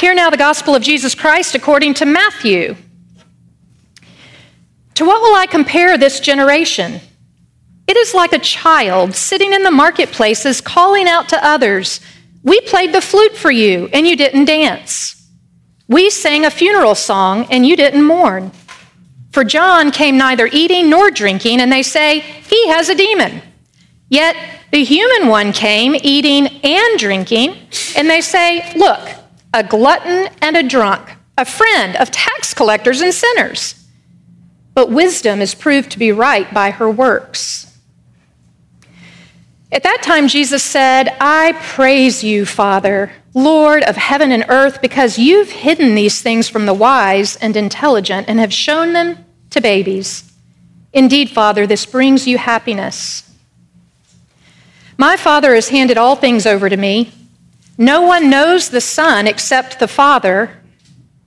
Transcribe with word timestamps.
Hear 0.00 0.14
now 0.14 0.30
the 0.30 0.38
gospel 0.38 0.74
of 0.74 0.82
Jesus 0.82 1.14
Christ 1.14 1.54
according 1.54 1.92
to 1.94 2.06
Matthew. 2.06 2.74
To 4.94 5.04
what 5.04 5.20
will 5.20 5.36
I 5.36 5.44
compare 5.44 5.98
this 5.98 6.20
generation? 6.20 7.02
It 7.86 7.98
is 7.98 8.14
like 8.14 8.32
a 8.32 8.38
child 8.38 9.14
sitting 9.14 9.52
in 9.52 9.62
the 9.62 9.70
marketplaces 9.70 10.62
calling 10.62 11.06
out 11.06 11.28
to 11.28 11.44
others, 11.44 12.00
We 12.42 12.62
played 12.62 12.94
the 12.94 13.02
flute 13.02 13.36
for 13.36 13.50
you, 13.50 13.90
and 13.92 14.06
you 14.06 14.16
didn't 14.16 14.46
dance. 14.46 15.22
We 15.86 16.08
sang 16.08 16.46
a 16.46 16.50
funeral 16.50 16.94
song, 16.94 17.46
and 17.50 17.66
you 17.66 17.76
didn't 17.76 18.02
mourn. 18.02 18.52
For 19.32 19.44
John 19.44 19.90
came 19.90 20.16
neither 20.16 20.48
eating 20.50 20.88
nor 20.88 21.10
drinking, 21.10 21.60
and 21.60 21.70
they 21.70 21.82
say, 21.82 22.20
He 22.20 22.68
has 22.68 22.88
a 22.88 22.94
demon. 22.94 23.42
Yet 24.08 24.34
the 24.72 24.82
human 24.82 25.28
one 25.28 25.52
came 25.52 25.94
eating 25.94 26.46
and 26.64 26.98
drinking, 26.98 27.54
and 27.94 28.08
they 28.08 28.22
say, 28.22 28.72
Look, 28.76 29.19
a 29.52 29.64
glutton 29.64 30.28
and 30.40 30.56
a 30.56 30.62
drunk, 30.62 31.16
a 31.36 31.44
friend 31.44 31.96
of 31.96 32.10
tax 32.10 32.54
collectors 32.54 33.00
and 33.00 33.12
sinners. 33.12 33.74
But 34.74 34.90
wisdom 34.90 35.40
is 35.40 35.54
proved 35.54 35.90
to 35.92 35.98
be 35.98 36.12
right 36.12 36.52
by 36.54 36.70
her 36.70 36.90
works. 36.90 37.66
At 39.72 39.84
that 39.84 40.02
time, 40.02 40.28
Jesus 40.28 40.62
said, 40.62 41.16
I 41.20 41.52
praise 41.62 42.24
you, 42.24 42.44
Father, 42.44 43.12
Lord 43.34 43.84
of 43.84 43.96
heaven 43.96 44.32
and 44.32 44.44
earth, 44.48 44.82
because 44.82 45.18
you've 45.18 45.50
hidden 45.50 45.94
these 45.94 46.20
things 46.20 46.48
from 46.48 46.66
the 46.66 46.74
wise 46.74 47.36
and 47.36 47.56
intelligent 47.56 48.28
and 48.28 48.40
have 48.40 48.52
shown 48.52 48.92
them 48.92 49.24
to 49.50 49.60
babies. 49.60 50.32
Indeed, 50.92 51.30
Father, 51.30 51.66
this 51.66 51.86
brings 51.86 52.26
you 52.26 52.38
happiness. 52.38 53.30
My 54.98 55.16
Father 55.16 55.54
has 55.54 55.68
handed 55.68 55.96
all 55.96 56.16
things 56.16 56.46
over 56.46 56.68
to 56.68 56.76
me. 56.76 57.12
No 57.80 58.02
one 58.02 58.28
knows 58.28 58.68
the 58.68 58.80
Son 58.82 59.26
except 59.26 59.78
the 59.78 59.88
Father, 59.88 60.60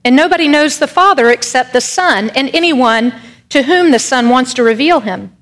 and 0.04 0.14
nobody 0.14 0.46
knows 0.46 0.78
the 0.78 0.86
Father 0.86 1.28
except 1.28 1.72
the 1.72 1.80
Son, 1.80 2.30
and 2.30 2.48
anyone 2.54 3.12
to 3.48 3.64
whom 3.64 3.90
the 3.90 3.98
Son 3.98 4.28
wants 4.28 4.54
to 4.54 4.62
reveal 4.62 5.00
him. 5.00 5.36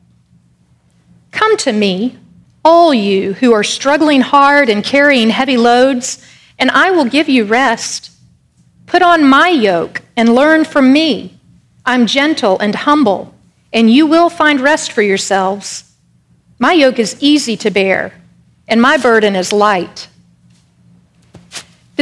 Come 1.31 1.59
to 1.59 1.73
me, 1.73 2.19
all 2.65 2.95
you 2.95 3.35
who 3.35 3.53
are 3.53 3.63
struggling 3.63 4.23
hard 4.23 4.71
and 4.71 4.83
carrying 4.83 5.29
heavy 5.29 5.59
loads, 5.59 6.27
and 6.59 6.71
I 6.71 6.91
will 6.91 7.05
give 7.05 7.29
you 7.29 7.45
rest. 7.45 8.11
Put 8.87 9.03
on 9.03 9.23
my 9.23 9.51
yoke 9.51 10.01
and 10.17 10.35
learn 10.35 10.65
from 10.65 10.95
me. 10.95 11.39
I'm 11.85 12.07
gentle 12.07 12.59
and 12.59 12.75
humble, 12.75 13.35
and 13.71 13.91
you 13.91 14.07
will 14.07 14.31
find 14.31 14.61
rest 14.61 14.91
for 14.91 15.03
yourselves. 15.03 15.93
My 16.59 16.73
yoke 16.73 16.99
is 16.99 17.17
easy 17.21 17.57
to 17.59 17.71
bear 17.71 18.15
and 18.69 18.81
my 18.81 18.97
burden 18.97 19.37
is 19.37 19.53
light. 19.53 20.09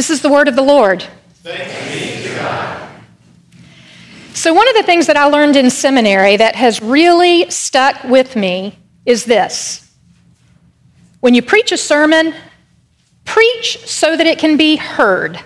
This 0.01 0.09
is 0.09 0.23
the 0.23 0.31
word 0.31 0.49
of 0.49 0.57
the 0.57 0.63
Lord. 0.63 1.05
So, 4.33 4.55
one 4.55 4.67
of 4.67 4.75
the 4.75 4.83
things 4.83 5.07
that 5.09 5.19
I 5.19 5.27
learned 5.27 5.57
in 5.57 5.69
seminary 5.69 6.39
that 6.39 6.57
has 6.57 6.81
really 6.81 7.51
stuck 7.51 8.03
with 8.05 8.35
me 8.35 8.79
is 9.05 9.27
this 9.27 9.95
when 11.21 11.35
you 11.35 11.43
preach 11.43 11.71
a 11.71 11.77
sermon, 11.77 12.33
preach 13.27 13.87
so 13.87 14.17
that 14.17 14.27
it 14.27 14.39
can 14.39 14.57
be 14.57 14.77
heard. 14.77 15.39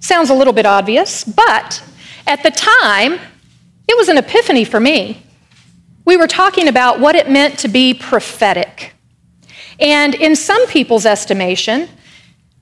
Sounds 0.00 0.30
a 0.30 0.34
little 0.34 0.54
bit 0.54 0.64
obvious, 0.64 1.24
but 1.24 1.84
at 2.26 2.42
the 2.42 2.50
time, 2.50 3.20
it 3.86 3.98
was 3.98 4.08
an 4.08 4.16
epiphany 4.16 4.64
for 4.64 4.80
me. 4.80 5.22
We 6.06 6.16
were 6.16 6.26
talking 6.26 6.68
about 6.68 7.00
what 7.00 7.16
it 7.16 7.28
meant 7.28 7.58
to 7.58 7.68
be 7.68 7.92
prophetic. 7.92 8.94
And 9.78 10.14
in 10.14 10.34
some 10.34 10.66
people's 10.68 11.04
estimation, 11.04 11.90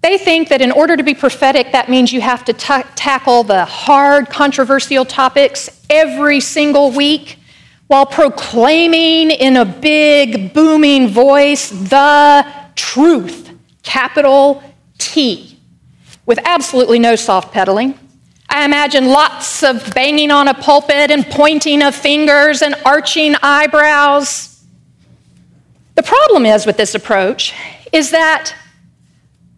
they 0.03 0.17
think 0.17 0.49
that 0.49 0.63
in 0.63 0.73
order 0.73 0.97
to 0.97 1.03
be 1.03 1.15
prophetic, 1.15 1.73
that 1.73 1.89
means 1.91 2.13
you 2.13 2.21
have 2.21 2.45
to 2.47 2.53
t- 2.53 2.83
tackle 2.97 3.43
the 3.43 3.65
hard, 3.67 4.31
controversial 4.31 5.05
topics 5.05 5.69
every 5.91 6.41
single 6.41 6.91
week 6.91 7.39
while 7.87 8.07
proclaiming 8.07 9.31
in 9.31 9.57
a 9.57 9.65
big, 9.65 10.55
booming 10.55 11.09
voice 11.09 11.71
the 11.71 12.47
truth, 12.77 13.51
capital 13.83 14.63
T, 14.97 15.59
with 16.25 16.39
absolutely 16.45 16.99
no 16.99 17.17
soft 17.17 17.53
pedaling. 17.53 17.99
I 18.49 18.65
imagine 18.65 19.07
lots 19.07 19.63
of 19.63 19.93
banging 19.95 20.31
on 20.31 20.49
a 20.49 20.55
pulpit 20.55 21.11
and 21.11 21.27
pointing 21.27 21.83
of 21.83 21.95
fingers 21.95 22.63
and 22.63 22.75
arching 22.87 23.35
eyebrows. 23.43 24.65
The 25.95 26.03
problem 26.03 26.47
is 26.47 26.65
with 26.65 26.77
this 26.77 26.95
approach 26.95 27.55
is 27.93 28.13
that 28.13 28.55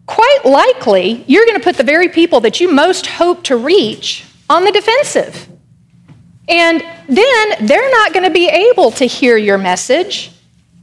quite 0.05 0.39
likely 0.45 1.23
you're 1.27 1.45
going 1.45 1.57
to 1.57 1.63
put 1.63 1.77
the 1.77 1.83
very 1.83 2.09
people 2.09 2.41
that 2.41 2.59
you 2.59 2.71
most 2.71 3.07
hope 3.07 3.43
to 3.45 3.57
reach 3.57 4.25
on 4.49 4.65
the 4.65 4.71
defensive. 4.71 5.49
And 6.47 6.81
then 7.07 7.67
they're 7.67 7.91
not 7.91 8.13
going 8.13 8.25
to 8.25 8.31
be 8.31 8.47
able 8.47 8.91
to 8.91 9.05
hear 9.05 9.37
your 9.37 9.57
message. 9.57 10.31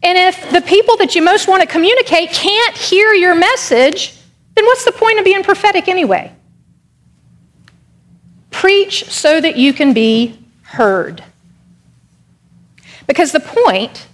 And 0.02 0.16
if 0.16 0.50
the 0.50 0.62
people 0.62 0.96
that 0.96 1.14
you 1.14 1.22
most 1.22 1.48
want 1.48 1.62
to 1.62 1.68
communicate 1.68 2.30
can't 2.30 2.76
hear 2.76 3.12
your 3.12 3.34
message, 3.34 4.14
then 4.54 4.64
what's 4.64 4.84
the 4.84 4.92
point 4.92 5.18
of 5.18 5.24
being 5.24 5.42
prophetic 5.42 5.88
anyway? 5.88 6.32
Preach 8.50 9.04
so 9.10 9.40
that 9.40 9.56
you 9.56 9.72
can 9.72 9.92
be 9.92 10.38
heard. 10.62 11.22
Because 13.06 13.32
the 13.32 13.40
point 13.40 14.06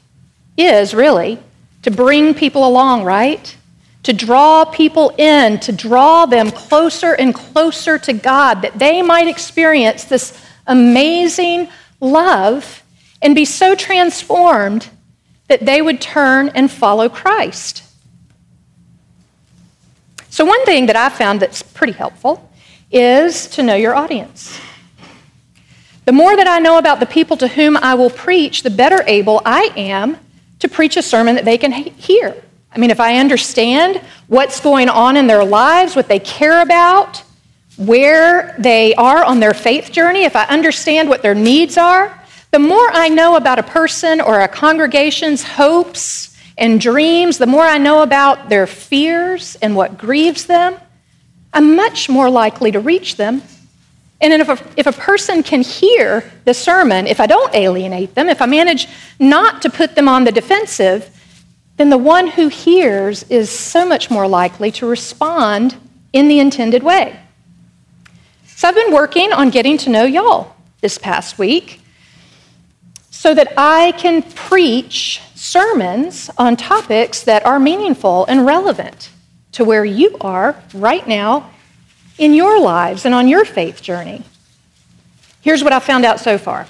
is 0.56 0.94
really 0.94 1.38
to 1.82 1.90
bring 1.90 2.34
people 2.34 2.66
along, 2.66 3.04
right? 3.04 3.56
To 4.06 4.12
draw 4.12 4.64
people 4.64 5.12
in, 5.18 5.58
to 5.58 5.72
draw 5.72 6.26
them 6.26 6.52
closer 6.52 7.14
and 7.14 7.34
closer 7.34 7.98
to 7.98 8.12
God, 8.12 8.62
that 8.62 8.78
they 8.78 9.02
might 9.02 9.26
experience 9.26 10.04
this 10.04 10.40
amazing 10.64 11.66
love 11.98 12.84
and 13.20 13.34
be 13.34 13.44
so 13.44 13.74
transformed 13.74 14.88
that 15.48 15.66
they 15.66 15.82
would 15.82 16.00
turn 16.00 16.50
and 16.50 16.70
follow 16.70 17.08
Christ. 17.08 17.82
So, 20.30 20.44
one 20.44 20.64
thing 20.64 20.86
that 20.86 20.94
I've 20.94 21.14
found 21.14 21.40
that's 21.40 21.62
pretty 21.62 21.94
helpful 21.94 22.48
is 22.92 23.48
to 23.48 23.64
know 23.64 23.74
your 23.74 23.96
audience. 23.96 24.56
The 26.04 26.12
more 26.12 26.36
that 26.36 26.46
I 26.46 26.60
know 26.60 26.78
about 26.78 27.00
the 27.00 27.06
people 27.06 27.36
to 27.38 27.48
whom 27.48 27.76
I 27.76 27.94
will 27.94 28.10
preach, 28.10 28.62
the 28.62 28.70
better 28.70 29.02
able 29.08 29.42
I 29.44 29.72
am 29.76 30.16
to 30.60 30.68
preach 30.68 30.96
a 30.96 31.02
sermon 31.02 31.34
that 31.34 31.44
they 31.44 31.58
can 31.58 31.72
hear. 31.72 32.36
I 32.76 32.78
mean, 32.78 32.90
if 32.90 33.00
I 33.00 33.16
understand 33.16 34.02
what's 34.26 34.60
going 34.60 34.90
on 34.90 35.16
in 35.16 35.26
their 35.26 35.42
lives, 35.42 35.96
what 35.96 36.08
they 36.08 36.18
care 36.18 36.60
about, 36.60 37.22
where 37.78 38.54
they 38.58 38.94
are 38.96 39.24
on 39.24 39.40
their 39.40 39.54
faith 39.54 39.90
journey, 39.90 40.24
if 40.24 40.36
I 40.36 40.44
understand 40.44 41.08
what 41.08 41.22
their 41.22 41.34
needs 41.34 41.78
are, 41.78 42.22
the 42.50 42.58
more 42.58 42.90
I 42.92 43.08
know 43.08 43.36
about 43.36 43.58
a 43.58 43.62
person 43.62 44.20
or 44.20 44.40
a 44.40 44.48
congregation's 44.48 45.42
hopes 45.42 46.36
and 46.58 46.78
dreams, 46.78 47.38
the 47.38 47.46
more 47.46 47.64
I 47.64 47.78
know 47.78 48.02
about 48.02 48.50
their 48.50 48.66
fears 48.66 49.56
and 49.62 49.74
what 49.74 49.96
grieves 49.96 50.44
them, 50.44 50.76
I'm 51.54 51.76
much 51.76 52.10
more 52.10 52.28
likely 52.28 52.72
to 52.72 52.80
reach 52.80 53.16
them. 53.16 53.40
And 54.20 54.34
if 54.34 54.48
a, 54.50 54.58
if 54.76 54.86
a 54.86 54.92
person 54.92 55.42
can 55.42 55.62
hear 55.62 56.30
the 56.44 56.52
sermon, 56.52 57.06
if 57.06 57.20
I 57.20 57.26
don't 57.26 57.54
alienate 57.54 58.14
them, 58.14 58.28
if 58.28 58.42
I 58.42 58.46
manage 58.46 58.86
not 59.18 59.62
to 59.62 59.70
put 59.70 59.94
them 59.94 60.08
on 60.08 60.24
the 60.24 60.32
defensive, 60.32 61.10
then 61.76 61.90
the 61.90 61.98
one 61.98 62.28
who 62.28 62.48
hears 62.48 63.22
is 63.24 63.50
so 63.50 63.86
much 63.86 64.10
more 64.10 64.26
likely 64.26 64.70
to 64.72 64.86
respond 64.86 65.76
in 66.12 66.28
the 66.28 66.40
intended 66.40 66.82
way. 66.82 67.18
So 68.46 68.68
I've 68.68 68.74
been 68.74 68.94
working 68.94 69.32
on 69.32 69.50
getting 69.50 69.76
to 69.78 69.90
know 69.90 70.04
y'all 70.04 70.56
this 70.80 70.96
past 70.96 71.38
week 71.38 71.80
so 73.10 73.34
that 73.34 73.52
I 73.56 73.92
can 73.92 74.22
preach 74.22 75.20
sermons 75.34 76.30
on 76.38 76.56
topics 76.56 77.22
that 77.24 77.44
are 77.44 77.58
meaningful 77.58 78.24
and 78.26 78.46
relevant 78.46 79.10
to 79.52 79.64
where 79.64 79.84
you 79.84 80.16
are 80.20 80.56
right 80.74 81.06
now 81.06 81.50
in 82.18 82.32
your 82.32 82.60
lives 82.60 83.04
and 83.04 83.14
on 83.14 83.28
your 83.28 83.44
faith 83.44 83.82
journey. 83.82 84.22
Here's 85.42 85.62
what 85.62 85.72
I 85.72 85.80
found 85.80 86.04
out 86.04 86.20
so 86.20 86.38
far. 86.38 86.66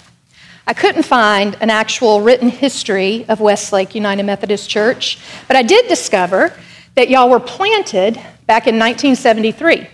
I 0.67 0.75
couldn't 0.75 1.05
find 1.05 1.57
an 1.61 1.71
actual 1.71 2.21
written 2.21 2.49
history 2.49 3.25
of 3.29 3.41
Westlake 3.41 3.95
United 3.95 4.25
Methodist 4.25 4.69
Church, 4.69 5.19
but 5.47 5.57
I 5.57 5.63
did 5.63 5.89
discover 5.89 6.53
that 6.95 7.09
y'all 7.09 7.31
were 7.31 7.41
planted 7.41 8.15
back 8.47 8.67
in 8.67 8.79
1973. 8.79 9.87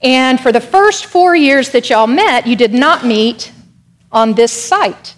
And 0.00 0.40
for 0.40 0.52
the 0.52 0.60
first 0.60 1.06
four 1.06 1.36
years 1.36 1.70
that 1.70 1.90
y'all 1.90 2.06
met, 2.06 2.46
you 2.46 2.56
did 2.56 2.72
not 2.72 3.04
meet 3.04 3.52
on 4.10 4.34
this 4.34 4.52
site. 4.52 5.14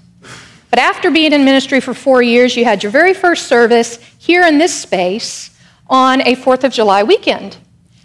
But 0.70 0.78
after 0.78 1.10
being 1.10 1.32
in 1.32 1.44
ministry 1.44 1.80
for 1.80 1.94
four 1.94 2.22
years, 2.22 2.56
you 2.56 2.64
had 2.64 2.82
your 2.82 2.92
very 2.92 3.14
first 3.14 3.46
service 3.46 3.96
here 4.18 4.46
in 4.46 4.58
this 4.58 4.74
space 4.74 5.50
on 5.88 6.20
a 6.22 6.36
4th 6.36 6.64
of 6.64 6.72
July 6.72 7.02
weekend. 7.02 7.58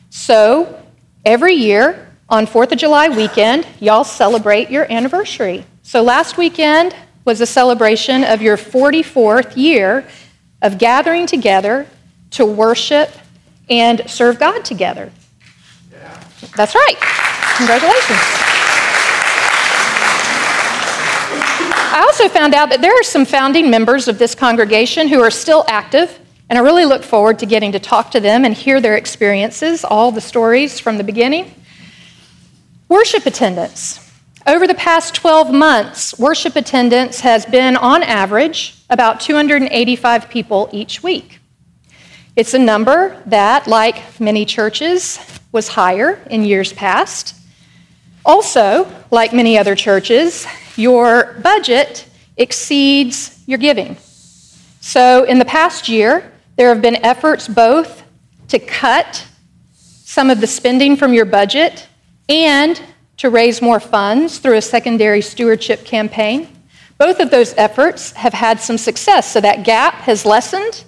So 0.10 0.82
Every 1.26 1.56
year 1.56 2.08
on 2.30 2.46
4th 2.46 2.74
of 2.74 2.78
July 2.78 3.10
weekend, 3.10 3.66
y'all 3.80 4.04
celebrate 4.04 4.70
your 4.70 4.92
anniversary. 4.92 5.66
So 5.86 6.02
last 6.02 6.36
weekend 6.36 6.96
was 7.26 7.42
a 7.42 7.46
celebration 7.46 8.24
of 8.24 8.42
your 8.42 8.58
44th 8.58 9.56
year 9.56 10.04
of 10.64 10.80
gathering 10.80 11.28
together 11.28 11.86
to 12.32 12.44
worship 12.44 13.12
and 13.70 14.02
serve 14.10 14.40
God 14.40 14.66
together. 14.66 15.12
Yeah. 15.92 16.24
That's 16.56 16.74
right. 16.74 16.96
Congratulations. 17.58 18.18
I 21.94 22.04
also 22.08 22.30
found 22.30 22.56
out 22.56 22.72
that 22.72 22.82
there 22.82 23.00
are 23.00 23.04
some 23.04 23.24
founding 23.24 23.70
members 23.70 24.08
of 24.08 24.18
this 24.18 24.34
congregation 24.34 25.08
who 25.08 25.22
are 25.22 25.30
still 25.30 25.66
active, 25.68 26.20
and 26.50 26.58
I 26.58 26.64
really 26.64 26.86
look 26.86 27.04
forward 27.04 27.38
to 27.40 27.46
getting 27.46 27.72
to 27.74 27.80
talk 27.80 28.10
to 28.12 28.20
them 28.20 28.44
and 28.44 28.56
hear 28.56 28.82
their 28.82 28.98
experiences, 28.98 29.86
all 29.86 30.12
the 30.12 30.20
stories 30.20 30.80
from 30.80 30.98
the 30.98 31.04
beginning. 31.04 31.54
Worship 32.90 33.28
attendance. 33.28 34.05
Over 34.48 34.68
the 34.68 34.76
past 34.76 35.16
12 35.16 35.52
months, 35.52 36.20
worship 36.20 36.56
attendance 36.56 37.22
has 37.22 37.48
been, 37.48 37.76
on 37.76 38.04
average, 38.04 38.76
about 38.92 39.20
285 39.20 40.30
people 40.30 40.70
each 40.72 41.02
week. 41.02 41.40
It's 42.36 42.54
a 42.54 42.60
number 42.60 43.20
that, 43.26 43.66
like 43.66 44.20
many 44.20 44.46
churches, 44.46 45.18
was 45.52 45.70
higher 45.70 46.22
in 46.30 46.44
years 46.44 46.72
past. 46.74 47.34
Also, 48.24 48.88
like 49.10 49.34
many 49.34 49.58
other 49.58 49.74
churches, 49.74 50.46
your 50.76 51.40
budget 51.42 52.08
exceeds 52.38 53.42
your 53.48 53.58
giving. 53.58 53.98
So, 54.80 55.24
in 55.24 55.40
the 55.40 55.46
past 55.46 55.90
year, 55.90 56.32
there 56.56 56.70
have 56.70 56.84
been 56.84 56.98
efforts 56.98 57.48
both 57.48 58.04
to 58.50 58.60
cut 58.60 59.26
some 59.74 60.30
of 60.30 60.40
the 60.40 60.46
spending 60.46 60.98
from 60.98 61.16
your 61.16 61.26
budget 61.26 61.88
and 62.30 62.80
to 63.18 63.30
raise 63.30 63.62
more 63.62 63.80
funds 63.80 64.40
through 64.40 64.58
a 64.58 64.62
secondary 64.62 65.22
stewardship 65.22 65.86
campaign. 65.86 66.50
Both 66.98 67.20
of 67.20 67.32
those 67.32 67.54
efforts 67.58 68.12
have 68.14 68.34
had 68.34 68.60
some 68.60 68.78
success, 68.78 69.32
so 69.32 69.42
that 69.42 69.64
gap 69.64 69.96
has 69.96 70.26
lessened. 70.26 70.84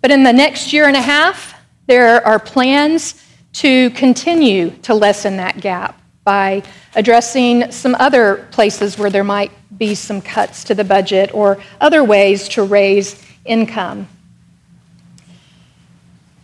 But 0.00 0.10
in 0.10 0.22
the 0.22 0.32
next 0.32 0.72
year 0.72 0.86
and 0.86 0.96
a 0.96 1.02
half, 1.02 1.54
there 1.86 2.24
are 2.26 2.38
plans 2.38 3.22
to 3.54 3.90
continue 3.90 4.70
to 4.82 4.94
lessen 4.94 5.36
that 5.38 5.60
gap 5.60 6.00
by 6.24 6.62
addressing 6.94 7.70
some 7.70 7.94
other 7.94 8.46
places 8.50 8.98
where 8.98 9.10
there 9.10 9.24
might 9.24 9.52
be 9.78 9.94
some 9.94 10.20
cuts 10.20 10.64
to 10.64 10.74
the 10.74 10.84
budget 10.84 11.32
or 11.32 11.58
other 11.80 12.02
ways 12.02 12.48
to 12.48 12.62
raise 12.62 13.22
income. 13.44 14.08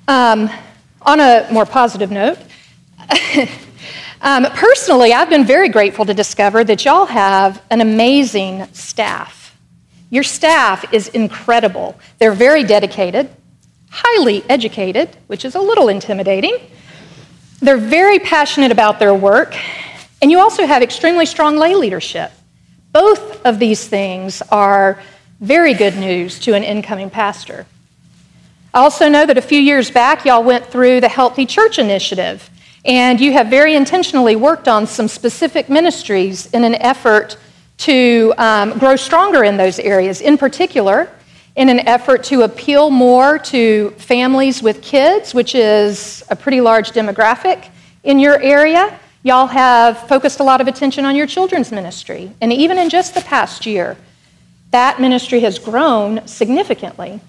Um, 0.09 0.51
on 1.03 1.21
a 1.21 1.49
more 1.51 1.67
positive 1.67 2.11
note, 2.11 2.39
um, 4.23 4.47
personally, 4.53 5.13
I've 5.13 5.29
been 5.29 5.45
very 5.45 5.69
grateful 5.69 6.05
to 6.07 6.15
discover 6.15 6.65
that 6.65 6.85
y'all 6.85 7.07
have 7.07 7.61
an 7.71 7.81
amazing 7.81 8.67
staff. 8.73 9.57
Your 10.11 10.23
staff 10.23 10.93
is 10.93 11.09
incredible. 11.09 11.99
They're 12.19 12.33
very 12.33 12.65
dedicated, 12.65 13.29
highly 13.91 14.45
educated, 14.49 15.17
which 15.27 15.45
is 15.45 15.55
a 15.55 15.61
little 15.61 15.89
intimidating. 15.89 16.57
They're 17.61 17.77
very 17.77 18.19
passionate 18.19 18.71
about 18.71 18.99
their 18.99 19.15
work, 19.15 19.57
and 20.21 20.31
you 20.31 20.39
also 20.39 20.67
have 20.67 20.83
extremely 20.83 21.27
strong 21.27 21.57
lay 21.57 21.75
leadership. 21.75 22.31
Both 22.93 23.45
of 23.45 23.59
these 23.59 23.89
things 23.89 24.43
are 24.51 25.01
very 25.41 25.75
good 25.75 25.97
news 25.97 26.39
to 26.41 26.55
an 26.55 26.63
incoming 26.63 27.11
pastor. 27.11 27.67
I 28.73 28.81
also 28.81 29.09
know 29.09 29.27
that 29.27 29.37
a 29.37 29.43
few 29.43 29.59
years 29.59 29.91
back, 29.91 30.25
y'all 30.25 30.45
went 30.45 30.67
through 30.67 31.01
the 31.01 31.09
Healthy 31.09 31.47
Church 31.47 31.79
Initiative, 31.79 32.49
and 32.85 33.21
you 33.21 33.33
have 33.33 33.47
very 33.49 33.75
intentionally 33.75 34.37
worked 34.37 34.67
on 34.67 34.87
some 34.87 35.09
specific 35.09 35.69
ministries 35.69 36.47
in 36.47 36.65
an 36.65 36.75
effort 36.77 37.37
to 37.79 38.33
um, 38.39 38.79
grow 38.79 38.97
stronger 38.97 39.45
in 39.45 39.57
those 39.57 39.79
areas. 39.79 40.21
In 40.21 40.37
particular, 40.37 41.09
in 41.55 41.69
an 41.69 41.81
effort 41.81 42.25
to 42.25 42.43
appeal 42.43 42.91
more 42.91 43.39
to 43.39 43.91
families 43.99 44.63
with 44.63 44.83
kids, 44.83 45.35
which 45.35 45.55
is 45.55 46.25
a 46.31 46.37
pretty 46.37 46.61
large 46.61 46.93
demographic 46.93 47.69
in 48.05 48.19
your 48.19 48.41
area. 48.41 48.99
Y'all 49.23 49.47
have 49.47 50.09
focused 50.09 50.41
a 50.41 50.43
lot 50.43 50.61
of 50.61 50.67
attention 50.67 51.05
on 51.05 51.15
your 51.15 51.27
children's 51.27 51.71
ministry. 51.71 52.33
And 52.41 52.53
even 52.53 52.79
in 52.79 52.89
just 52.89 53.15
the 53.15 53.21
past 53.21 53.67
year, 53.67 53.97
that 54.73 55.01
ministry 55.01 55.41
has 55.41 55.59
grown 55.59 56.27
significantly. 56.27 57.21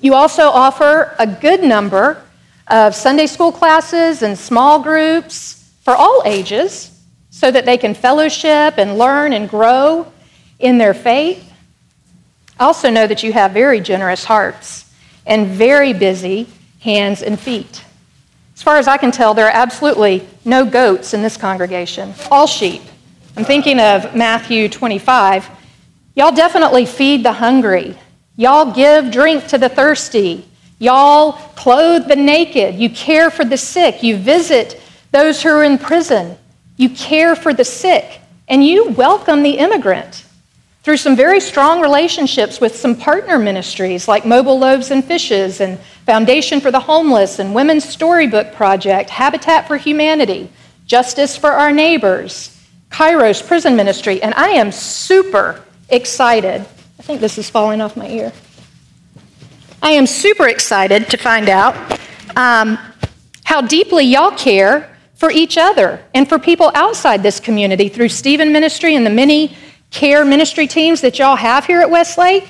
You 0.00 0.14
also 0.14 0.44
offer 0.44 1.14
a 1.18 1.26
good 1.26 1.62
number 1.62 2.23
of 2.68 2.94
Sunday 2.94 3.26
school 3.26 3.52
classes 3.52 4.22
and 4.22 4.38
small 4.38 4.82
groups 4.82 5.72
for 5.82 5.94
all 5.94 6.22
ages 6.24 6.90
so 7.30 7.50
that 7.50 7.66
they 7.66 7.76
can 7.76 7.94
fellowship 7.94 8.78
and 8.78 8.96
learn 8.96 9.32
and 9.32 9.48
grow 9.48 10.10
in 10.58 10.78
their 10.78 10.94
faith. 10.94 11.52
I 12.58 12.64
also 12.64 12.90
know 12.90 13.06
that 13.06 13.22
you 13.22 13.32
have 13.32 13.52
very 13.52 13.80
generous 13.80 14.24
hearts 14.24 14.92
and 15.26 15.48
very 15.48 15.92
busy 15.92 16.46
hands 16.80 17.22
and 17.22 17.38
feet. 17.38 17.84
As 18.54 18.62
far 18.62 18.76
as 18.76 18.86
I 18.86 18.96
can 18.96 19.10
tell, 19.10 19.34
there 19.34 19.46
are 19.46 19.52
absolutely 19.52 20.26
no 20.44 20.64
goats 20.64 21.12
in 21.12 21.22
this 21.22 21.36
congregation, 21.36 22.14
all 22.30 22.46
sheep. 22.46 22.82
I'm 23.36 23.44
thinking 23.44 23.80
of 23.80 24.14
Matthew 24.14 24.68
25. 24.68 25.50
Y'all 26.14 26.34
definitely 26.34 26.86
feed 26.86 27.24
the 27.24 27.32
hungry. 27.32 27.98
Y'all 28.36 28.72
give 28.72 29.10
drink 29.10 29.48
to 29.48 29.58
the 29.58 29.68
thirsty. 29.68 30.46
Y'all 30.84 31.32
clothe 31.56 32.08
the 32.08 32.14
naked. 32.14 32.74
You 32.74 32.90
care 32.90 33.30
for 33.30 33.42
the 33.42 33.56
sick. 33.56 34.02
You 34.02 34.18
visit 34.18 34.78
those 35.12 35.42
who 35.42 35.48
are 35.48 35.64
in 35.64 35.78
prison. 35.78 36.36
You 36.76 36.90
care 36.90 37.34
for 37.34 37.54
the 37.54 37.64
sick. 37.64 38.20
And 38.48 38.62
you 38.62 38.90
welcome 38.90 39.42
the 39.42 39.56
immigrant 39.56 40.26
through 40.82 40.98
some 40.98 41.16
very 41.16 41.40
strong 41.40 41.80
relationships 41.80 42.60
with 42.60 42.76
some 42.76 42.94
partner 42.94 43.38
ministries 43.38 44.06
like 44.08 44.26
Mobile 44.26 44.58
Loaves 44.58 44.90
and 44.90 45.02
Fishes 45.02 45.62
and 45.62 45.78
Foundation 46.04 46.60
for 46.60 46.70
the 46.70 46.80
Homeless 46.80 47.38
and 47.38 47.54
Women's 47.54 47.88
Storybook 47.88 48.52
Project, 48.52 49.08
Habitat 49.08 49.66
for 49.66 49.78
Humanity, 49.78 50.50
Justice 50.84 51.34
for 51.34 51.52
Our 51.52 51.72
Neighbors, 51.72 52.62
Kairos 52.90 53.46
Prison 53.46 53.74
Ministry, 53.74 54.22
and 54.22 54.34
I 54.34 54.50
am 54.50 54.70
super 54.70 55.64
excited. 55.88 56.60
I 56.98 57.02
think 57.02 57.22
this 57.22 57.38
is 57.38 57.48
falling 57.48 57.80
off 57.80 57.96
my 57.96 58.10
ear. 58.10 58.34
I 59.84 59.90
am 59.90 60.06
super 60.06 60.48
excited 60.48 61.10
to 61.10 61.18
find 61.18 61.50
out 61.50 61.76
um, 62.36 62.78
how 63.44 63.60
deeply 63.60 64.04
y'all 64.04 64.30
care 64.30 64.96
for 65.14 65.30
each 65.30 65.58
other 65.58 66.02
and 66.14 66.26
for 66.26 66.38
people 66.38 66.70
outside 66.74 67.22
this 67.22 67.38
community 67.38 67.90
through 67.90 68.08
Stephen 68.08 68.50
Ministry 68.50 68.94
and 68.94 69.04
the 69.04 69.10
many 69.10 69.54
care 69.90 70.24
ministry 70.24 70.66
teams 70.66 71.02
that 71.02 71.18
y'all 71.18 71.36
have 71.36 71.66
here 71.66 71.82
at 71.82 71.90
Westlake. 71.90 72.48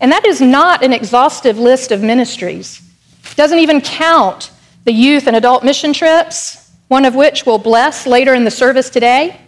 And 0.00 0.10
that 0.10 0.26
is 0.26 0.40
not 0.40 0.82
an 0.82 0.92
exhaustive 0.92 1.56
list 1.56 1.92
of 1.92 2.02
ministries. 2.02 2.82
It 3.30 3.36
doesn't 3.36 3.60
even 3.60 3.80
count 3.80 4.50
the 4.86 4.92
youth 4.92 5.28
and 5.28 5.36
adult 5.36 5.62
mission 5.62 5.92
trips, 5.92 6.72
one 6.88 7.04
of 7.04 7.14
which 7.14 7.46
we'll 7.46 7.58
bless 7.58 8.08
later 8.08 8.34
in 8.34 8.42
the 8.42 8.50
service 8.50 8.90
today. 8.90 9.40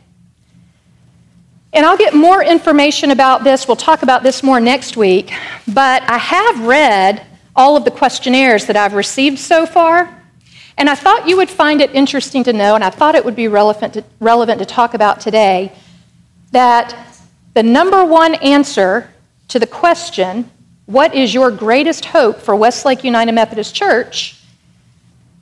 And 1.77 1.85
I'll 1.85 1.99
get 1.99 2.15
more 2.15 2.43
information 2.43 3.11
about 3.11 3.45
this. 3.45 3.69
We'll 3.69 3.77
talk 3.77 4.03
about 4.03 4.23
this 4.23 4.43
more 4.43 4.61
next 4.61 4.97
week. 4.97 5.31
But 5.69 6.03
I 6.09 6.17
have 6.17 6.67
read 6.67 7.27
all 7.55 7.77
of 7.77 7.85
the 7.85 7.91
questionnaires 7.91 8.65
that 8.65 8.77
I've 8.77 8.95
received 8.95 9.39
so 9.39 9.67
far. 9.67 10.09
And 10.79 10.89
I 10.89 10.95
thought 10.95 11.29
you 11.29 11.37
would 11.37 11.51
find 11.51 11.83
it 11.83 11.95
interesting 11.95 12.43
to 12.45 12.55
know, 12.55 12.77
and 12.77 12.83
I 12.83 12.89
thought 12.89 13.15
it 13.15 13.27
would 13.27 13.37
be 13.37 13.47
relevant 13.47 13.93
to, 13.93 14.05
relevant 14.21 14.59
to 14.61 14.65
talk 14.65 14.95
about 14.95 15.21
today, 15.21 15.71
that 16.53 16.97
the 17.53 17.63
number 17.63 18.07
one 18.07 18.37
answer 18.37 19.13
to 19.49 19.59
the 19.59 19.67
question, 19.67 20.51
What 20.87 21.15
is 21.15 21.35
your 21.35 21.51
greatest 21.51 22.07
hope 22.07 22.39
for 22.41 22.57
Westlake 22.57 23.05
United 23.05 23.33
Methodist 23.33 23.75
Church? 23.75 24.43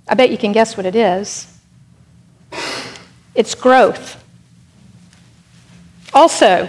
I 0.08 0.14
bet 0.14 0.32
you 0.32 0.38
can 0.38 0.50
guess 0.50 0.76
what 0.76 0.84
it 0.84 0.96
is. 0.96 1.46
It's 3.36 3.54
growth. 3.54 4.23
Also, 6.14 6.68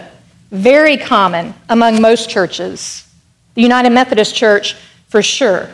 very 0.49 0.97
common 0.97 1.53
among 1.69 2.01
most 2.01 2.29
churches. 2.29 3.07
The 3.53 3.61
United 3.61 3.91
Methodist 3.91 4.35
Church, 4.35 4.73
for 5.07 5.21
sure. 5.21 5.69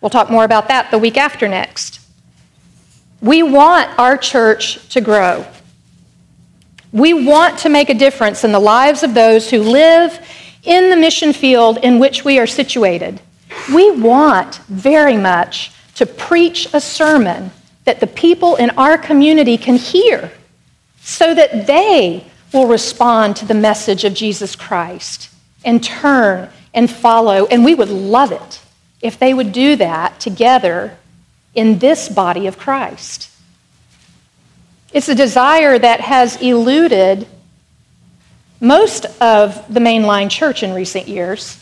We'll 0.00 0.10
talk 0.10 0.30
more 0.30 0.44
about 0.44 0.68
that 0.68 0.90
the 0.92 0.98
week 0.98 1.16
after 1.16 1.48
next. 1.48 2.00
We 3.20 3.42
want 3.42 3.98
our 3.98 4.16
church 4.16 4.88
to 4.90 5.00
grow. 5.00 5.44
We 6.92 7.12
want 7.12 7.58
to 7.60 7.68
make 7.68 7.90
a 7.90 7.94
difference 7.94 8.44
in 8.44 8.52
the 8.52 8.60
lives 8.60 9.02
of 9.02 9.12
those 9.14 9.50
who 9.50 9.62
live 9.62 10.24
in 10.62 10.88
the 10.88 10.96
mission 10.96 11.32
field 11.32 11.78
in 11.78 11.98
which 11.98 12.24
we 12.24 12.38
are 12.38 12.46
situated. 12.46 13.20
We 13.74 13.90
want 13.90 14.56
very 14.68 15.16
much 15.16 15.72
to 15.96 16.06
preach 16.06 16.72
a 16.72 16.80
sermon 16.80 17.50
that 17.84 17.98
the 17.98 18.06
people 18.06 18.56
in 18.56 18.70
our 18.70 18.96
community 18.96 19.58
can 19.58 19.76
hear 19.76 20.30
so 21.00 21.34
that 21.34 21.66
they 21.66 22.24
will 22.52 22.66
respond 22.66 23.36
to 23.36 23.44
the 23.44 23.54
message 23.54 24.04
of 24.04 24.14
Jesus 24.14 24.56
Christ 24.56 25.30
and 25.64 25.82
turn 25.82 26.50
and 26.74 26.90
follow. 26.90 27.46
And 27.46 27.64
we 27.64 27.74
would 27.74 27.90
love 27.90 28.32
it 28.32 28.60
if 29.00 29.18
they 29.18 29.34
would 29.34 29.52
do 29.52 29.76
that 29.76 30.18
together 30.20 30.96
in 31.54 31.78
this 31.78 32.08
body 32.08 32.46
of 32.46 32.58
Christ. 32.58 33.30
It's 34.92 35.08
a 35.08 35.14
desire 35.14 35.78
that 35.78 36.00
has 36.00 36.40
eluded 36.40 37.26
most 38.60 39.04
of 39.20 39.72
the 39.72 39.80
mainline 39.80 40.30
church 40.30 40.62
in 40.62 40.72
recent 40.72 41.08
years. 41.08 41.58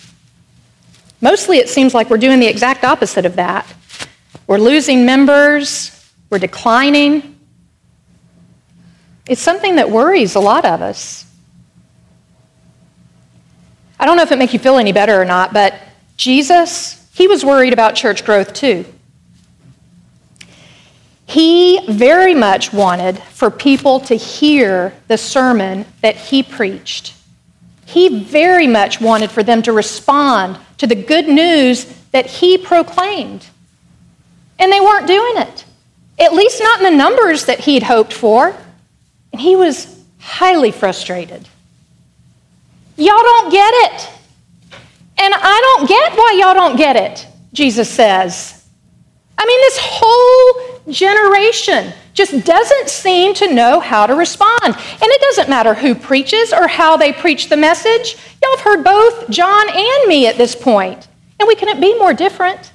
Mostly, 1.20 1.58
it 1.58 1.68
seems 1.68 1.94
like 1.94 2.08
we're 2.08 2.18
doing 2.18 2.40
the 2.40 2.46
exact 2.46 2.84
opposite 2.84 3.26
of 3.26 3.36
that. 3.36 3.72
We're 4.46 4.58
losing 4.58 5.04
members, 5.04 5.92
we're 6.30 6.38
declining. 6.38 7.35
It's 9.28 9.42
something 9.42 9.76
that 9.76 9.90
worries 9.90 10.34
a 10.34 10.40
lot 10.40 10.64
of 10.64 10.82
us. 10.82 11.24
I 13.98 14.06
don't 14.06 14.16
know 14.16 14.22
if 14.22 14.32
it 14.32 14.38
makes 14.38 14.52
you 14.52 14.58
feel 14.58 14.76
any 14.76 14.92
better 14.92 15.20
or 15.20 15.24
not, 15.24 15.52
but 15.52 15.74
Jesus, 16.16 17.08
he 17.14 17.26
was 17.26 17.44
worried 17.44 17.72
about 17.72 17.94
church 17.94 18.24
growth 18.24 18.52
too. 18.52 18.84
He 21.26 21.80
very 21.88 22.34
much 22.34 22.72
wanted 22.72 23.18
for 23.18 23.50
people 23.50 24.00
to 24.00 24.14
hear 24.14 24.92
the 25.08 25.18
sermon 25.18 25.84
that 26.00 26.14
he 26.14 26.42
preached. 26.42 27.14
He 27.84 28.22
very 28.22 28.66
much 28.66 29.00
wanted 29.00 29.30
for 29.30 29.42
them 29.42 29.62
to 29.62 29.72
respond 29.72 30.58
to 30.78 30.86
the 30.86 30.94
good 30.94 31.26
news 31.26 31.84
that 32.12 32.26
he 32.26 32.58
proclaimed. 32.58 33.46
And 34.58 34.70
they 34.70 34.80
weren't 34.80 35.06
doing 35.06 35.34
it, 35.38 35.64
at 36.18 36.32
least 36.32 36.62
not 36.62 36.80
in 36.80 36.84
the 36.84 36.96
numbers 36.96 37.46
that 37.46 37.60
he'd 37.60 37.82
hoped 37.82 38.12
for. 38.12 38.56
And 39.36 39.42
he 39.42 39.54
was 39.54 40.02
highly 40.18 40.70
frustrated. 40.70 41.46
Y'all 42.96 43.22
don't 43.22 43.52
get 43.52 43.70
it. 43.70 44.10
And 45.18 45.34
I 45.36 45.76
don't 45.76 45.86
get 45.86 46.12
why 46.14 46.38
y'all 46.40 46.54
don't 46.54 46.76
get 46.76 46.96
it, 46.96 47.26
Jesus 47.52 47.90
says. 47.90 48.64
I 49.36 49.44
mean, 49.44 49.60
this 49.60 49.78
whole 49.78 50.80
generation 50.90 51.92
just 52.14 52.46
doesn't 52.46 52.88
seem 52.88 53.34
to 53.34 53.52
know 53.52 53.78
how 53.78 54.06
to 54.06 54.14
respond. 54.14 54.64
And 54.64 55.02
it 55.02 55.20
doesn't 55.20 55.50
matter 55.50 55.74
who 55.74 55.94
preaches 55.94 56.54
or 56.54 56.66
how 56.66 56.96
they 56.96 57.12
preach 57.12 57.50
the 57.50 57.58
message. 57.58 58.16
Y'all 58.42 58.56
have 58.56 58.60
heard 58.60 58.84
both 58.84 59.28
John 59.28 59.68
and 59.68 60.08
me 60.08 60.26
at 60.26 60.38
this 60.38 60.56
point, 60.56 61.08
and 61.38 61.46
we 61.46 61.56
couldn't 61.56 61.82
be 61.82 61.92
more 61.98 62.14
different. 62.14 62.72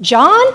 John, 0.00 0.52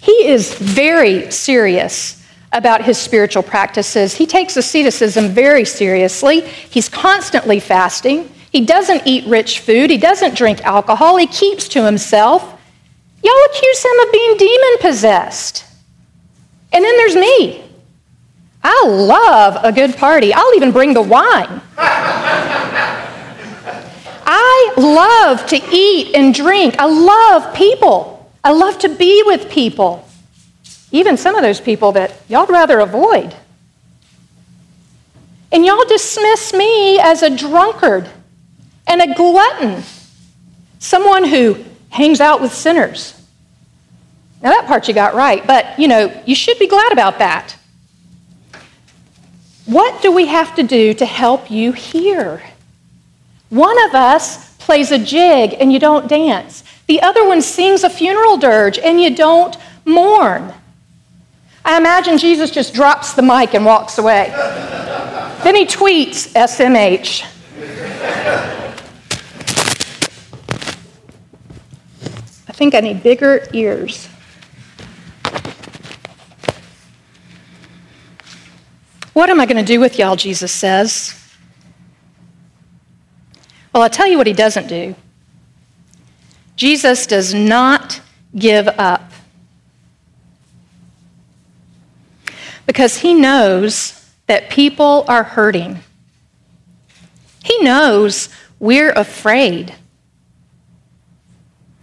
he 0.00 0.28
is 0.28 0.54
very 0.54 1.30
serious 1.30 2.21
about 2.52 2.84
his 2.84 2.98
spiritual 2.98 3.42
practices. 3.42 4.14
He 4.14 4.26
takes 4.26 4.56
asceticism 4.56 5.28
very 5.28 5.64
seriously. 5.64 6.40
He's 6.40 6.88
constantly 6.88 7.60
fasting. 7.60 8.30
He 8.50 8.64
doesn't 8.64 9.06
eat 9.06 9.26
rich 9.26 9.60
food. 9.60 9.90
He 9.90 9.96
doesn't 9.96 10.34
drink 10.34 10.62
alcohol. 10.62 11.16
He 11.16 11.26
keeps 11.26 11.68
to 11.68 11.84
himself. 11.84 12.42
Y'all 13.24 13.46
accuse 13.50 13.84
him 13.84 13.98
of 14.00 14.12
being 14.12 14.36
demon 14.36 14.78
possessed. 14.80 15.64
And 16.72 16.84
then 16.84 16.96
there's 16.96 17.16
me. 17.16 17.64
I 18.62 18.86
love 18.86 19.58
a 19.64 19.72
good 19.72 19.96
party. 19.96 20.32
I'll 20.34 20.54
even 20.54 20.70
bring 20.70 20.94
the 20.94 21.02
wine. 21.02 21.60
I 24.24 24.72
love 24.76 25.46
to 25.46 25.60
eat 25.72 26.14
and 26.14 26.34
drink. 26.34 26.76
I 26.78 26.86
love 26.86 27.54
people. 27.54 28.30
I 28.44 28.52
love 28.52 28.78
to 28.80 28.88
be 28.88 29.22
with 29.26 29.50
people. 29.50 30.08
Even 30.92 31.16
some 31.16 31.34
of 31.34 31.42
those 31.42 31.60
people 31.60 31.92
that 31.92 32.14
y'all'd 32.28 32.50
rather 32.50 32.78
avoid. 32.78 33.34
And 35.50 35.66
y'all 35.66 35.84
dismiss 35.84 36.52
me 36.54 36.98
as 36.98 37.22
a 37.22 37.34
drunkard 37.34 38.08
and 38.86 39.02
a 39.02 39.14
glutton, 39.14 39.82
someone 40.78 41.24
who 41.24 41.64
hangs 41.90 42.20
out 42.20 42.40
with 42.40 42.52
sinners. 42.52 43.18
Now, 44.42 44.50
that 44.50 44.66
part 44.66 44.88
you 44.88 44.94
got 44.94 45.14
right, 45.14 45.46
but 45.46 45.78
you 45.78 45.88
know, 45.88 46.12
you 46.26 46.34
should 46.34 46.58
be 46.58 46.66
glad 46.66 46.92
about 46.92 47.18
that. 47.18 47.56
What 49.66 50.02
do 50.02 50.10
we 50.10 50.26
have 50.26 50.54
to 50.56 50.62
do 50.62 50.92
to 50.94 51.06
help 51.06 51.50
you 51.50 51.72
hear? 51.72 52.42
One 53.50 53.82
of 53.84 53.94
us 53.94 54.56
plays 54.56 54.90
a 54.90 54.98
jig 54.98 55.54
and 55.60 55.72
you 55.72 55.78
don't 55.78 56.08
dance. 56.08 56.64
The 56.86 57.00
other 57.02 57.26
one 57.26 57.42
sings 57.42 57.84
a 57.84 57.90
funeral 57.90 58.36
dirge 58.36 58.78
and 58.78 59.00
you 59.00 59.14
don't 59.14 59.56
mourn. 59.84 60.52
I 61.72 61.78
imagine 61.78 62.18
Jesus 62.18 62.50
just 62.50 62.74
drops 62.74 63.14
the 63.14 63.22
mic 63.22 63.54
and 63.54 63.64
walks 63.64 63.96
away. 63.96 64.28
then 65.42 65.54
he 65.54 65.64
tweets 65.64 66.28
SMH. 66.34 67.24
I 72.46 72.52
think 72.52 72.74
I 72.74 72.80
need 72.80 73.02
bigger 73.02 73.48
ears. 73.54 74.06
What 79.14 79.30
am 79.30 79.40
I 79.40 79.46
going 79.46 79.56
to 79.56 79.62
do 79.62 79.80
with 79.80 79.98
y'all, 79.98 80.16
Jesus 80.16 80.52
says. 80.52 81.18
Well, 83.72 83.82
I'll 83.82 83.88
tell 83.88 84.06
you 84.06 84.18
what 84.18 84.26
he 84.26 84.34
doesn't 84.34 84.66
do. 84.66 84.94
Jesus 86.56 87.06
does 87.06 87.32
not 87.32 88.02
give 88.36 88.68
up. 88.68 89.11
Because 92.66 92.98
he 92.98 93.14
knows 93.14 94.10
that 94.26 94.50
people 94.50 95.04
are 95.08 95.24
hurting. 95.24 95.80
He 97.44 97.58
knows 97.62 98.28
we're 98.58 98.92
afraid. 98.92 99.74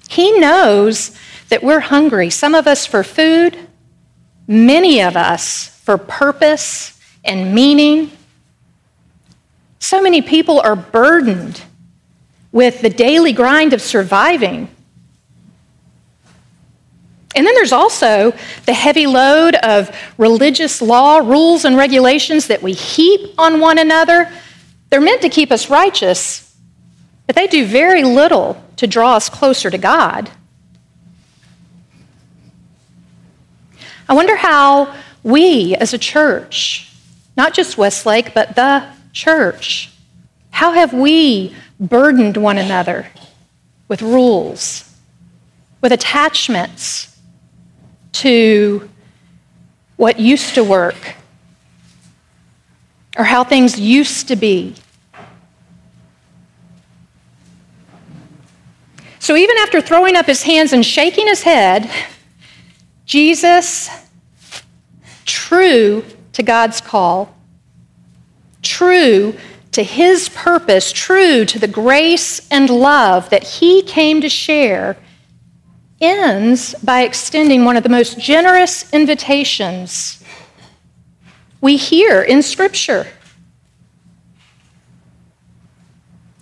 He 0.09 0.39
knows 0.39 1.15
that 1.49 1.61
we're 1.61 1.81
hungry, 1.81 2.29
some 2.29 2.55
of 2.55 2.67
us 2.67 2.85
for 2.85 3.03
food, 3.03 3.57
many 4.47 5.01
of 5.01 5.17
us 5.17 5.67
for 5.83 5.97
purpose 5.97 6.99
and 7.23 7.53
meaning. 7.53 8.11
So 9.79 10.01
many 10.01 10.21
people 10.21 10.59
are 10.61 10.75
burdened 10.75 11.61
with 12.51 12.81
the 12.81 12.89
daily 12.89 13.33
grind 13.33 13.73
of 13.73 13.81
surviving. 13.81 14.69
And 17.35 17.45
then 17.45 17.53
there's 17.55 17.71
also 17.71 18.33
the 18.65 18.73
heavy 18.73 19.05
load 19.05 19.55
of 19.55 19.95
religious 20.17 20.81
law, 20.81 21.17
rules, 21.17 21.63
and 21.63 21.77
regulations 21.77 22.47
that 22.47 22.61
we 22.61 22.73
heap 22.73 23.35
on 23.37 23.59
one 23.59 23.77
another. 23.77 24.31
They're 24.89 25.01
meant 25.01 25.21
to 25.21 25.29
keep 25.29 25.51
us 25.51 25.69
righteous, 25.69 26.55
but 27.27 27.35
they 27.35 27.47
do 27.47 27.65
very 27.65 28.03
little 28.03 28.63
to 28.77 28.87
draw 28.87 29.15
us 29.15 29.29
closer 29.29 29.69
to 29.69 29.77
God. 29.77 30.31
I 34.07 34.13
wonder 34.13 34.35
how 34.35 34.95
we 35.23 35.75
as 35.75 35.93
a 35.93 35.99
church 35.99 36.89
not 37.39 37.53
just 37.53 37.77
Westlake, 37.77 38.33
but 38.33 38.57
the 38.57 38.85
church. 39.13 39.89
How 40.51 40.73
have 40.73 40.91
we 40.91 41.55
burdened 41.79 42.35
one 42.35 42.57
another 42.57 43.07
with 43.87 44.01
rules, 44.01 44.93
with 45.79 45.93
attachments 45.93 47.17
to 48.13 48.89
what 49.97 50.19
used 50.19 50.55
to 50.55 50.63
work, 50.63 51.15
or 53.17 53.23
how 53.23 53.43
things 53.43 53.79
used 53.79 54.27
to 54.29 54.35
be? 54.35 54.75
So 59.19 59.35
even 59.35 59.57
after 59.57 59.81
throwing 59.81 60.15
up 60.15 60.25
his 60.25 60.41
hands 60.43 60.73
and 60.73 60.85
shaking 60.85 61.27
his 61.27 61.43
head, 61.43 61.89
Jesus, 63.05 63.89
true 65.25 66.03
to 66.33 66.41
God's 66.41 66.81
call, 66.81 67.35
true 68.61 69.35
to 69.71 69.83
his 69.83 70.29
purpose, 70.29 70.91
true 70.91 71.45
to 71.45 71.59
the 71.59 71.67
grace 71.67 72.47
and 72.49 72.69
love 72.69 73.29
that 73.29 73.43
he 73.43 73.83
came 73.83 74.21
to 74.21 74.29
share, 74.29 74.97
ends 76.01 76.75
by 76.83 77.01
extending 77.03 77.65
one 77.65 77.77
of 77.77 77.83
the 77.83 77.89
most 77.89 78.19
generous 78.19 78.91
invitations 78.93 80.23
we 81.61 81.77
hear 81.77 82.21
in 82.21 82.41
Scripture 82.41 83.07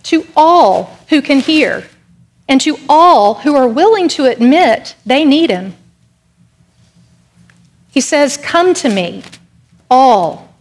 to 0.04 0.26
all 0.36 0.96
who 1.08 1.20
can 1.20 1.40
hear 1.40 1.84
and 2.48 2.60
to 2.60 2.78
all 2.88 3.34
who 3.34 3.54
are 3.54 3.68
willing 3.68 4.08
to 4.08 4.24
admit 4.24 4.94
they 5.04 5.24
need 5.24 5.50
him. 5.50 5.74
He 7.90 8.00
says, 8.00 8.36
Come 8.36 8.74
to 8.74 8.88
me 8.88 9.22
all. 9.90 10.54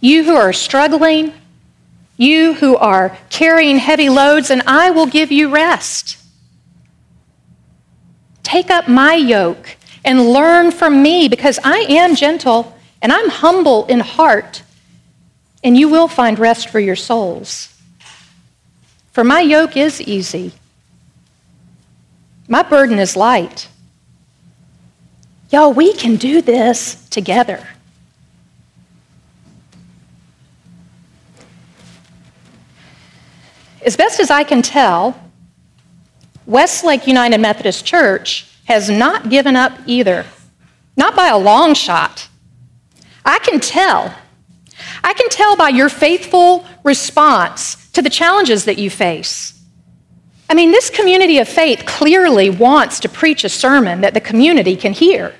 You 0.00 0.24
who 0.24 0.34
are 0.34 0.52
struggling, 0.52 1.32
you 2.16 2.54
who 2.54 2.76
are 2.76 3.16
carrying 3.30 3.78
heavy 3.78 4.08
loads, 4.08 4.50
and 4.50 4.62
I 4.66 4.90
will 4.90 5.06
give 5.06 5.32
you 5.32 5.48
rest. 5.48 6.21
Take 8.42 8.70
up 8.70 8.88
my 8.88 9.14
yoke 9.14 9.76
and 10.04 10.30
learn 10.30 10.70
from 10.70 11.02
me 11.02 11.28
because 11.28 11.58
I 11.64 11.86
am 11.88 12.16
gentle 12.16 12.76
and 13.00 13.12
I'm 13.12 13.28
humble 13.28 13.86
in 13.86 14.00
heart, 14.00 14.62
and 15.64 15.76
you 15.76 15.88
will 15.88 16.08
find 16.08 16.38
rest 16.38 16.68
for 16.68 16.78
your 16.80 16.96
souls. 16.96 17.68
For 19.12 19.24
my 19.24 19.40
yoke 19.40 19.76
is 19.76 20.00
easy, 20.00 20.52
my 22.48 22.62
burden 22.62 22.98
is 22.98 23.16
light. 23.16 23.68
Y'all, 25.50 25.72
we 25.72 25.92
can 25.92 26.16
do 26.16 26.40
this 26.40 26.94
together. 27.10 27.68
As 33.84 33.96
best 33.96 34.20
as 34.20 34.30
I 34.30 34.44
can 34.44 34.62
tell, 34.62 35.20
Westlake 36.52 37.06
United 37.06 37.38
Methodist 37.40 37.86
Church 37.86 38.46
has 38.66 38.90
not 38.90 39.30
given 39.30 39.56
up 39.56 39.72
either. 39.86 40.26
not 40.94 41.16
by 41.16 41.28
a 41.28 41.38
long 41.38 41.72
shot. 41.72 42.28
I 43.24 43.38
can 43.38 43.58
tell. 43.58 44.14
I 45.02 45.14
can 45.14 45.30
tell 45.30 45.56
by 45.56 45.70
your 45.70 45.88
faithful 45.88 46.66
response 46.84 47.90
to 47.92 48.02
the 48.02 48.10
challenges 48.10 48.66
that 48.66 48.76
you 48.76 48.90
face. 48.90 49.58
I 50.50 50.54
mean, 50.54 50.70
this 50.70 50.90
community 50.90 51.38
of 51.38 51.48
faith 51.48 51.86
clearly 51.86 52.50
wants 52.50 53.00
to 53.00 53.08
preach 53.08 53.42
a 53.42 53.48
sermon 53.48 54.02
that 54.02 54.12
the 54.12 54.20
community 54.20 54.76
can 54.76 54.92
hear. 54.92 55.34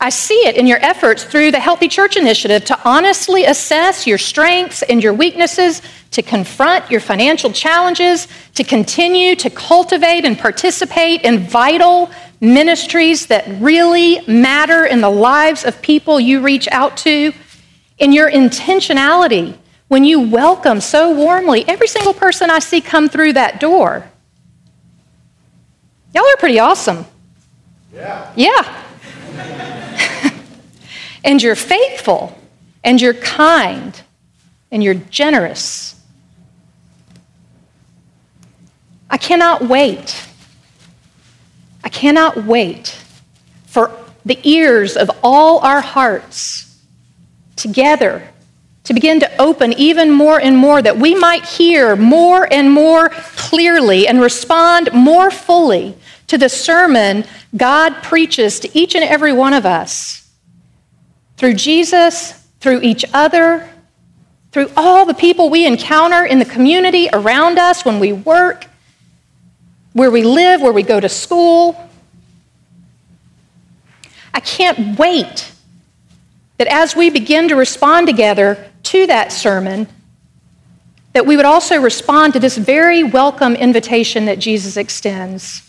I 0.00 0.10
see 0.10 0.46
it 0.46 0.56
in 0.56 0.68
your 0.68 0.78
efforts 0.78 1.24
through 1.24 1.50
the 1.50 1.58
Healthy 1.58 1.88
Church 1.88 2.16
Initiative 2.16 2.64
to 2.66 2.78
honestly 2.88 3.44
assess 3.44 4.06
your 4.06 4.18
strengths 4.18 4.82
and 4.82 5.02
your 5.02 5.12
weaknesses, 5.12 5.82
to 6.12 6.22
confront 6.22 6.88
your 6.88 7.00
financial 7.00 7.52
challenges, 7.52 8.28
to 8.54 8.62
continue 8.62 9.34
to 9.34 9.50
cultivate 9.50 10.24
and 10.24 10.38
participate 10.38 11.22
in 11.22 11.40
vital 11.40 12.10
ministries 12.40 13.26
that 13.26 13.44
really 13.60 14.20
matter 14.28 14.86
in 14.86 15.00
the 15.00 15.10
lives 15.10 15.64
of 15.64 15.82
people 15.82 16.20
you 16.20 16.40
reach 16.40 16.68
out 16.70 16.96
to, 16.98 17.32
in 17.98 18.12
your 18.12 18.30
intentionality 18.30 19.56
when 19.88 20.04
you 20.04 20.20
welcome 20.20 20.80
so 20.80 21.12
warmly 21.12 21.66
every 21.66 21.88
single 21.88 22.14
person 22.14 22.50
I 22.50 22.60
see 22.60 22.80
come 22.80 23.08
through 23.08 23.32
that 23.32 23.58
door. 23.58 24.08
Y'all 26.14 26.24
are 26.24 26.36
pretty 26.36 26.60
awesome. 26.60 27.04
Yeah. 27.92 28.32
Yeah. 28.36 28.84
And 31.24 31.42
you're 31.42 31.56
faithful, 31.56 32.36
and 32.84 33.00
you're 33.00 33.14
kind, 33.14 34.00
and 34.70 34.82
you're 34.82 34.94
generous. 34.94 35.94
I 39.10 39.16
cannot 39.16 39.62
wait. 39.62 40.26
I 41.82 41.88
cannot 41.88 42.44
wait 42.44 42.88
for 43.66 43.90
the 44.24 44.38
ears 44.42 44.96
of 44.96 45.10
all 45.22 45.60
our 45.60 45.80
hearts 45.80 46.78
together 47.56 48.28
to 48.84 48.94
begin 48.94 49.20
to 49.20 49.40
open 49.40 49.74
even 49.74 50.10
more 50.10 50.40
and 50.40 50.56
more, 50.56 50.80
that 50.80 50.96
we 50.96 51.14
might 51.14 51.44
hear 51.44 51.94
more 51.94 52.50
and 52.50 52.70
more 52.70 53.10
clearly 53.10 54.08
and 54.08 54.20
respond 54.20 54.90
more 54.94 55.30
fully 55.30 55.94
to 56.26 56.38
the 56.38 56.48
sermon 56.48 57.24
God 57.56 58.02
preaches 58.02 58.60
to 58.60 58.78
each 58.78 58.94
and 58.94 59.04
every 59.04 59.32
one 59.32 59.52
of 59.52 59.66
us 59.66 60.27
through 61.38 61.54
Jesus, 61.54 62.32
through 62.60 62.80
each 62.82 63.04
other, 63.14 63.68
through 64.50 64.70
all 64.76 65.06
the 65.06 65.14
people 65.14 65.50
we 65.50 65.66
encounter 65.66 66.24
in 66.24 66.40
the 66.40 66.44
community 66.44 67.08
around 67.12 67.58
us 67.58 67.84
when 67.84 68.00
we 68.00 68.12
work, 68.12 68.66
where 69.92 70.10
we 70.10 70.22
live, 70.22 70.60
where 70.60 70.72
we 70.72 70.82
go 70.82 70.98
to 70.98 71.08
school. 71.08 71.88
I 74.34 74.40
can't 74.40 74.98
wait 74.98 75.52
that 76.58 76.66
as 76.66 76.96
we 76.96 77.08
begin 77.08 77.48
to 77.48 77.54
respond 77.54 78.08
together 78.08 78.68
to 78.84 79.06
that 79.06 79.30
sermon, 79.30 79.86
that 81.12 81.24
we 81.24 81.36
would 81.36 81.44
also 81.44 81.80
respond 81.80 82.32
to 82.32 82.40
this 82.40 82.56
very 82.56 83.04
welcome 83.04 83.54
invitation 83.54 84.24
that 84.24 84.40
Jesus 84.40 84.76
extends, 84.76 85.62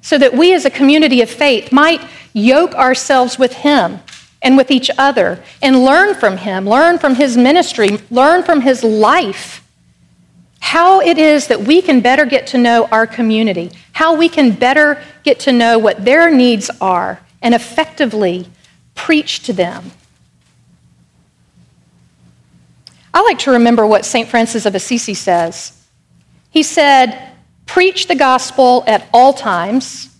so 0.00 0.18
that 0.18 0.34
we 0.34 0.52
as 0.54 0.64
a 0.64 0.70
community 0.70 1.22
of 1.22 1.30
faith 1.30 1.70
might 1.70 2.00
yoke 2.32 2.74
ourselves 2.74 3.38
with 3.38 3.52
Him 3.52 4.00
and 4.42 4.56
with 4.56 4.70
each 4.70 4.90
other 4.98 5.42
and 5.62 5.84
learn 5.84 6.14
from 6.14 6.36
Him, 6.36 6.68
learn 6.68 6.98
from 6.98 7.14
His 7.14 7.36
ministry, 7.36 7.98
learn 8.10 8.42
from 8.42 8.60
His 8.60 8.82
life. 8.82 9.66
How 10.60 11.00
it 11.00 11.18
is 11.18 11.48
that 11.48 11.62
we 11.62 11.82
can 11.82 12.00
better 12.00 12.24
get 12.24 12.46
to 12.48 12.58
know 12.58 12.86
our 12.86 13.06
community, 13.06 13.70
how 13.92 14.16
we 14.16 14.28
can 14.28 14.52
better 14.52 15.02
get 15.22 15.40
to 15.40 15.52
know 15.52 15.78
what 15.78 16.04
their 16.04 16.30
needs 16.30 16.70
are 16.80 17.20
and 17.40 17.54
effectively 17.54 18.46
preach 18.94 19.42
to 19.44 19.52
them. 19.52 19.90
I 23.14 23.22
like 23.22 23.40
to 23.40 23.52
remember 23.52 23.86
what 23.86 24.04
St. 24.04 24.28
Francis 24.28 24.64
of 24.64 24.74
Assisi 24.74 25.14
says. 25.14 25.78
He 26.50 26.62
said, 26.62 27.30
Preach 27.66 28.06
the 28.06 28.14
gospel 28.14 28.84
at 28.86 29.06
all 29.12 29.32
times, 29.32 30.14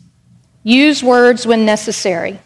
use 0.63 1.03
words 1.03 1.47
when 1.47 1.65
necessary. 1.65 2.39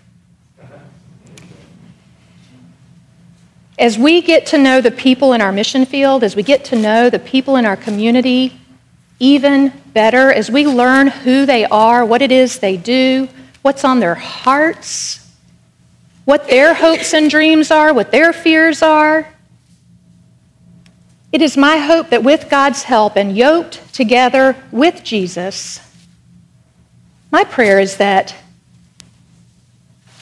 As 3.79 3.99
we 3.99 4.23
get 4.23 4.47
to 4.47 4.59
know 4.59 4.81
the 4.81 4.91
people 4.91 5.33
in 5.33 5.41
our 5.41 5.53
mission 5.53 5.85
field, 5.85 6.25
as 6.25 6.35
we 6.35 6.43
get 6.43 6.65
to 6.67 6.77
know 6.77 7.11
the 7.11 7.19
people 7.19 7.57
in 7.57 7.67
our 7.67 7.77
community 7.77 8.59
even 9.19 9.73
better, 9.93 10.31
as 10.31 10.51
we 10.51 10.67
learn 10.67 11.09
who 11.09 11.47
they 11.47 11.65
are, 11.65 12.05
what 12.05 12.23
it 12.23 12.31
is 12.31 12.59
they 12.59 12.77
do, 12.77 13.29
what's 13.63 13.85
on 13.85 14.01
their 14.01 14.15
hearts, 14.15 15.27
what 16.25 16.49
their 16.49 16.75
hopes 16.75 17.15
and 17.15 17.31
dreams 17.31 17.71
are, 17.71 17.95
what 17.95 18.11
their 18.11 18.33
fears 18.33 18.83
are, 18.83 19.27
it 21.33 21.43
is 21.43 21.57
my 21.57 21.77
hope 21.77 22.11
that 22.11 22.23
with 22.23 22.49
God's 22.49 22.83
help 22.85 23.17
and 23.17 23.37
yoked 23.37 23.93
together 23.93 24.57
with 24.71 25.03
Jesus, 25.05 25.81
my 27.31 27.45
prayer 27.45 27.79
is 27.79 27.99
that 27.99 28.35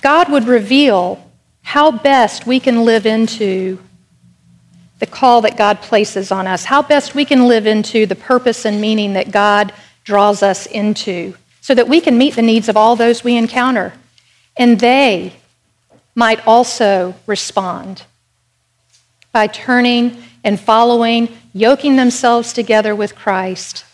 God 0.03 0.31
would 0.31 0.45
reveal 0.45 1.25
how 1.64 1.90
best 1.90 2.46
we 2.46 2.61
can 2.61 2.85
live 2.85 3.07
into 3.07 3.81
the 5.00 5.07
call 5.07 5.40
that 5.40 5.57
God 5.57 5.81
places 5.81 6.31
on 6.31 6.46
us, 6.46 6.66
how 6.66 6.83
best 6.83 7.14
we 7.14 7.24
can 7.24 7.48
live 7.48 7.66
into 7.66 8.07
the 8.07 8.14
purpose 8.14 8.64
and 8.64 8.81
meaning 8.81 9.14
that 9.14 9.33
God 9.33 9.72
draws 10.05 10.42
us 10.42 10.66
into, 10.66 11.35
so 11.61 11.74
that 11.74 11.88
we 11.88 12.00
can 12.00 12.16
meet 12.16 12.37
the 12.37 12.42
needs 12.42 12.68
of 12.68 12.77
all 12.77 12.94
those 12.94 13.24
we 13.24 13.37
encounter. 13.37 13.92
And 14.57 14.79
they 14.79 15.33
might 16.14 16.46
also 16.46 17.14
respond 17.27 18.05
by 19.33 19.46
turning 19.46 20.22
and 20.44 20.61
following, 20.61 21.29
yoking 21.55 21.96
themselves 21.96 22.53
together 22.53 22.94
with 22.94 23.16
Christ, 23.16 23.85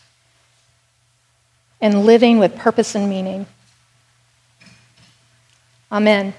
and 1.81 2.05
living 2.05 2.39
with 2.39 2.57
purpose 2.57 2.95
and 2.95 3.09
meaning. 3.09 3.47
Amen. 5.91 6.35